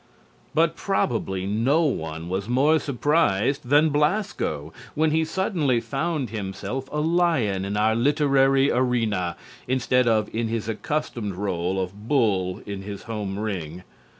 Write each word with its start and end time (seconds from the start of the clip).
But 0.55 0.75
probably 0.75 1.45
no 1.45 1.83
one 1.83 2.27
was 2.27 2.49
more 2.49 2.79
surprised 2.79 3.69
than 3.69 3.91
Blasco 3.91 4.73
when 4.95 5.11
he 5.11 5.23
suddenly 5.23 5.79
found 5.79 6.31
himself 6.31 6.89
a 6.91 6.99
lion 6.99 7.63
in 7.65 7.77
our 7.77 7.93
literary 7.93 8.71
arena 8.71 9.35
instead 9.67 10.07
of 10.07 10.27
in 10.33 10.47
his 10.47 10.67
accustomed 10.67 11.35
rôle 11.35 11.77
of 11.77 12.07
bull 12.07 12.63
in 12.65 12.81
his 12.81 13.03
home 13.03 13.37
ring. 13.37 13.83